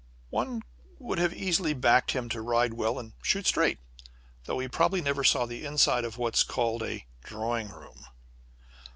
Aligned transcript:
One 0.31 0.63
would 0.97 1.19
have 1.19 1.31
easily 1.31 1.75
backed 1.75 2.13
him 2.13 2.27
to 2.29 2.41
ride 2.41 2.73
well 2.73 2.97
and 2.97 3.13
shoot 3.21 3.45
straight, 3.45 3.77
though 4.45 4.57
he 4.57 4.67
probably 4.67 4.99
never 4.99 5.23
saw 5.23 5.45
the 5.45 5.63
inside 5.63 6.05
of 6.05 6.17
what 6.17 6.33
is 6.33 6.41
called 6.41 6.81
a 6.81 7.05
"drawing 7.23 7.69
room." 7.69 8.07